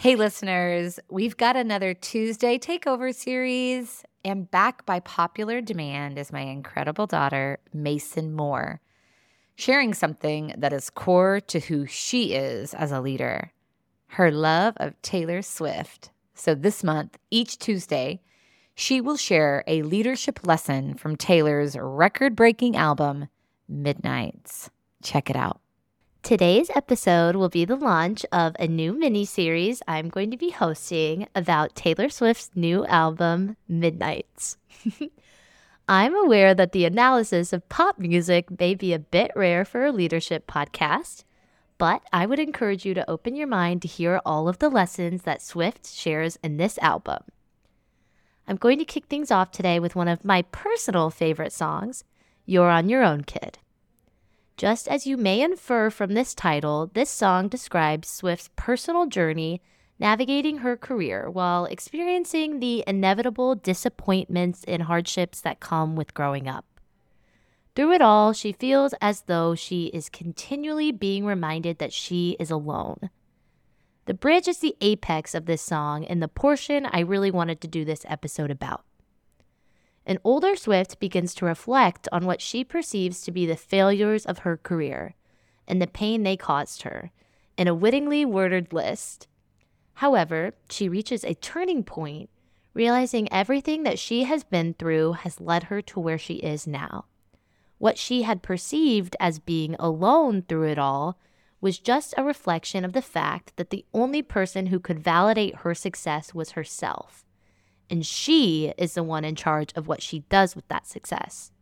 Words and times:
Hey, 0.00 0.14
listeners, 0.14 1.00
we've 1.10 1.36
got 1.36 1.56
another 1.56 1.92
Tuesday 1.92 2.56
Takeover 2.56 3.12
series, 3.12 4.04
and 4.24 4.48
back 4.48 4.86
by 4.86 5.00
popular 5.00 5.60
demand 5.60 6.20
is 6.20 6.30
my 6.30 6.42
incredible 6.42 7.08
daughter, 7.08 7.58
Mason 7.72 8.32
Moore, 8.32 8.80
sharing 9.56 9.92
something 9.92 10.54
that 10.56 10.72
is 10.72 10.88
core 10.88 11.40
to 11.48 11.58
who 11.58 11.84
she 11.86 12.34
is 12.34 12.74
as 12.74 12.92
a 12.92 13.00
leader 13.00 13.50
her 14.12 14.30
love 14.30 14.74
of 14.76 15.02
Taylor 15.02 15.42
Swift. 15.42 16.12
So, 16.32 16.54
this 16.54 16.84
month, 16.84 17.18
each 17.32 17.58
Tuesday, 17.58 18.22
she 18.76 19.00
will 19.00 19.16
share 19.16 19.64
a 19.66 19.82
leadership 19.82 20.46
lesson 20.46 20.94
from 20.94 21.16
Taylor's 21.16 21.76
record 21.76 22.36
breaking 22.36 22.76
album, 22.76 23.26
Midnights. 23.68 24.70
Check 25.02 25.28
it 25.28 25.34
out. 25.34 25.60
Today's 26.22 26.68
episode 26.74 27.36
will 27.36 27.48
be 27.48 27.64
the 27.64 27.76
launch 27.76 28.26
of 28.32 28.54
a 28.58 28.66
new 28.66 28.92
mini 28.92 29.24
series 29.24 29.80
I'm 29.88 30.10
going 30.10 30.30
to 30.30 30.36
be 30.36 30.50
hosting 30.50 31.26
about 31.34 31.74
Taylor 31.74 32.10
Swift's 32.10 32.50
new 32.54 32.84
album, 32.84 33.56
Midnights. 33.66 34.58
I'm 35.88 36.14
aware 36.14 36.54
that 36.54 36.72
the 36.72 36.84
analysis 36.84 37.54
of 37.54 37.68
pop 37.70 37.98
music 37.98 38.60
may 38.60 38.74
be 38.74 38.92
a 38.92 38.98
bit 38.98 39.30
rare 39.34 39.64
for 39.64 39.86
a 39.86 39.92
leadership 39.92 40.46
podcast, 40.46 41.24
but 41.78 42.02
I 42.12 42.26
would 42.26 42.40
encourage 42.40 42.84
you 42.84 42.92
to 42.92 43.08
open 43.08 43.34
your 43.34 43.46
mind 43.46 43.80
to 43.82 43.88
hear 43.88 44.20
all 44.26 44.48
of 44.48 44.58
the 44.58 44.68
lessons 44.68 45.22
that 45.22 45.40
Swift 45.40 45.86
shares 45.86 46.38
in 46.42 46.58
this 46.58 46.76
album. 46.78 47.22
I'm 48.46 48.56
going 48.56 48.78
to 48.78 48.84
kick 48.84 49.06
things 49.06 49.30
off 49.30 49.50
today 49.50 49.80
with 49.80 49.96
one 49.96 50.08
of 50.08 50.26
my 50.26 50.42
personal 50.42 51.08
favorite 51.08 51.52
songs, 51.54 52.04
You're 52.44 52.68
on 52.68 52.90
Your 52.90 53.02
Own 53.02 53.22
Kid. 53.24 53.58
Just 54.58 54.88
as 54.88 55.06
you 55.06 55.16
may 55.16 55.40
infer 55.40 55.88
from 55.88 56.14
this 56.14 56.34
title, 56.34 56.90
this 56.92 57.08
song 57.08 57.46
describes 57.46 58.08
Swift's 58.08 58.50
personal 58.56 59.06
journey 59.06 59.62
navigating 60.00 60.58
her 60.58 60.76
career 60.76 61.30
while 61.30 61.64
experiencing 61.66 62.58
the 62.58 62.82
inevitable 62.84 63.54
disappointments 63.54 64.64
and 64.66 64.82
hardships 64.82 65.40
that 65.42 65.60
come 65.60 65.94
with 65.94 66.12
growing 66.12 66.48
up. 66.48 66.64
Through 67.76 67.92
it 67.92 68.02
all, 68.02 68.32
she 68.32 68.50
feels 68.50 68.94
as 69.00 69.22
though 69.22 69.54
she 69.54 69.86
is 69.86 70.08
continually 70.08 70.90
being 70.90 71.24
reminded 71.24 71.78
that 71.78 71.92
she 71.92 72.36
is 72.40 72.50
alone. 72.50 73.10
The 74.06 74.14
bridge 74.14 74.48
is 74.48 74.58
the 74.58 74.74
apex 74.80 75.36
of 75.36 75.46
this 75.46 75.62
song 75.62 76.04
and 76.04 76.20
the 76.20 76.26
portion 76.26 76.84
I 76.84 77.00
really 77.00 77.30
wanted 77.30 77.60
to 77.60 77.68
do 77.68 77.84
this 77.84 78.04
episode 78.08 78.50
about. 78.50 78.84
An 80.08 80.18
older 80.24 80.56
Swift 80.56 80.98
begins 81.00 81.34
to 81.34 81.44
reflect 81.44 82.08
on 82.10 82.24
what 82.24 82.40
she 82.40 82.64
perceives 82.64 83.20
to 83.20 83.30
be 83.30 83.44
the 83.44 83.56
failures 83.56 84.24
of 84.24 84.38
her 84.38 84.56
career 84.56 85.14
and 85.66 85.82
the 85.82 85.86
pain 85.86 86.22
they 86.22 86.34
caused 86.34 86.80
her 86.80 87.12
in 87.58 87.68
a 87.68 87.74
wittingly 87.74 88.24
worded 88.24 88.72
list. 88.72 89.28
However, 89.96 90.54
she 90.70 90.88
reaches 90.88 91.24
a 91.24 91.34
turning 91.34 91.84
point, 91.84 92.30
realizing 92.72 93.30
everything 93.30 93.82
that 93.82 93.98
she 93.98 94.24
has 94.24 94.44
been 94.44 94.72
through 94.72 95.12
has 95.12 95.42
led 95.42 95.64
her 95.64 95.82
to 95.82 96.00
where 96.00 96.16
she 96.16 96.36
is 96.36 96.66
now. 96.66 97.04
What 97.76 97.98
she 97.98 98.22
had 98.22 98.42
perceived 98.42 99.14
as 99.20 99.38
being 99.38 99.76
alone 99.78 100.40
through 100.40 100.68
it 100.68 100.78
all 100.78 101.18
was 101.60 101.78
just 101.78 102.14
a 102.16 102.24
reflection 102.24 102.82
of 102.82 102.94
the 102.94 103.02
fact 103.02 103.52
that 103.56 103.68
the 103.68 103.84
only 103.92 104.22
person 104.22 104.68
who 104.68 104.80
could 104.80 105.00
validate 105.00 105.56
her 105.56 105.74
success 105.74 106.32
was 106.32 106.52
herself 106.52 107.26
and 107.90 108.04
she 108.04 108.72
is 108.76 108.94
the 108.94 109.02
one 109.02 109.24
in 109.24 109.34
charge 109.34 109.72
of 109.74 109.88
what 109.88 110.02
she 110.02 110.20
does 110.28 110.54
with 110.54 110.66
that 110.68 110.86
success. 110.86 111.52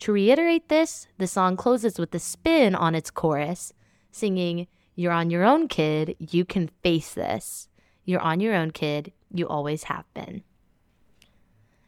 To 0.00 0.12
reiterate 0.12 0.68
this, 0.68 1.06
the 1.18 1.26
song 1.26 1.56
closes 1.56 1.98
with 1.98 2.14
a 2.14 2.18
spin 2.18 2.74
on 2.74 2.94
its 2.94 3.10
chorus, 3.10 3.72
singing, 4.10 4.66
You're 4.94 5.12
on 5.12 5.30
your 5.30 5.44
own, 5.44 5.68
kid, 5.68 6.16
you 6.18 6.44
can 6.44 6.68
face 6.82 7.14
this. 7.14 7.68
You're 8.04 8.20
on 8.20 8.40
your 8.40 8.54
own, 8.54 8.72
kid, 8.72 9.12
you 9.32 9.46
always 9.46 9.84
have 9.84 10.12
been. 10.12 10.42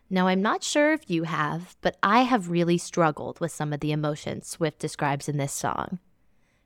Now, 0.08 0.28
I'm 0.28 0.42
not 0.42 0.62
sure 0.62 0.92
if 0.92 1.10
you 1.10 1.24
have, 1.24 1.76
but 1.80 1.96
I 2.02 2.20
have 2.20 2.50
really 2.50 2.78
struggled 2.78 3.40
with 3.40 3.50
some 3.50 3.72
of 3.72 3.80
the 3.80 3.91
emotions 3.91 4.47
Swift 4.47 4.78
describes 4.78 5.28
in 5.28 5.38
this 5.38 5.53
song. 5.53 5.98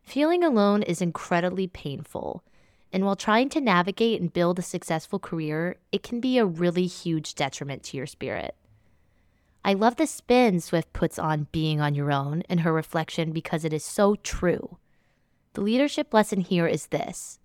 Feeling 0.02 0.44
alone 0.44 0.82
is 0.82 1.00
incredibly 1.00 1.66
painful, 1.66 2.44
and 2.92 3.04
while 3.04 3.16
trying 3.16 3.48
to 3.50 3.60
navigate 3.60 4.20
and 4.20 4.32
build 4.32 4.58
a 4.58 4.62
successful 4.62 5.18
career, 5.18 5.76
it 5.92 6.02
can 6.02 6.20
be 6.20 6.38
a 6.38 6.46
really 6.46 6.86
huge 6.86 7.34
detriment 7.34 7.82
to 7.84 7.96
your 7.96 8.06
spirit. 8.06 8.54
I 9.64 9.74
love 9.74 9.96
the 9.96 10.06
spin 10.06 10.60
Swift 10.60 10.92
puts 10.92 11.18
on 11.18 11.48
being 11.52 11.80
on 11.80 11.94
your 11.94 12.10
own 12.10 12.42
and 12.48 12.60
her 12.60 12.72
reflection 12.72 13.32
because 13.32 13.64
it 13.64 13.72
is 13.72 13.84
so 13.84 14.14
true. 14.16 14.78
The 15.52 15.60
leadership 15.60 16.14
lesson 16.14 16.40
here 16.40 16.66
is 16.66 16.86
this 16.86 17.38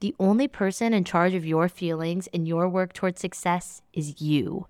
the 0.00 0.14
only 0.20 0.46
person 0.46 0.94
in 0.94 1.02
charge 1.02 1.34
of 1.34 1.44
your 1.44 1.68
feelings 1.68 2.28
and 2.32 2.46
your 2.46 2.68
work 2.68 2.92
towards 2.92 3.20
success 3.20 3.82
is 3.92 4.20
you. 4.20 4.68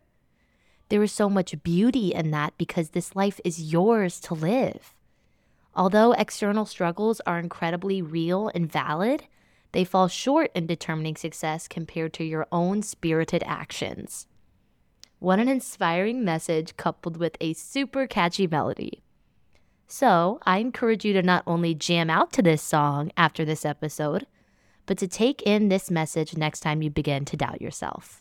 There 0.89 1.03
is 1.03 1.13
so 1.13 1.29
much 1.29 1.63
beauty 1.63 2.15
in 2.15 2.31
that 2.31 2.57
because 2.57 2.91
this 2.91 3.15
life 3.15 3.39
is 3.45 3.73
yours 3.73 4.21
to 4.21 4.33
live. 4.33 4.95
Although 5.75 6.13
external 6.13 6.65
struggles 6.65 7.21
are 7.27 7.39
incredibly 7.39 8.01
real 8.01 8.51
and 8.55 8.73
valid, 8.73 9.25
they 9.79 9.85
fall 9.85 10.09
short 10.09 10.51
in 10.57 10.67
determining 10.67 11.15
success 11.15 11.69
compared 11.69 12.13
to 12.13 12.25
your 12.25 12.49
own 12.51 12.83
spirited 12.83 13.45
actions. 13.47 14.27
What 15.21 15.39
an 15.39 15.49
inspiring 15.49 16.25
message 16.25 16.77
coupled 16.77 17.17
with 17.17 17.37
a 17.41 17.53
super 17.53 18.09
catchy 18.09 18.49
melody. 18.49 19.05
So, 19.87 20.41
I 20.45 20.59
encourage 20.59 21.05
you 21.05 21.13
to 21.13 21.23
not 21.23 21.45
only 21.47 21.77
jam 21.77 22.11
out 22.11 22.33
to 22.33 22.43
this 22.43 22.61
song 22.61 23.13
after 23.17 23.45
this 23.45 23.65
episode, 23.65 24.27
but 24.85 24.99
to 24.99 25.07
take 25.07 25.43
in 25.43 25.69
this 25.69 25.93
message 25.93 26.37
next 26.37 26.59
time 26.59 26.83
you 26.83 26.91
begin 26.91 27.25
to 27.27 27.37
doubt 27.37 27.63
yourself. 27.63 28.21